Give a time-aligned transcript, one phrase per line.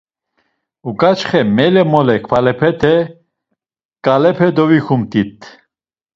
[0.89, 2.95] Uǩaçxe mele mole kvalepete,
[4.05, 5.37] kalepe dovikumt̆it.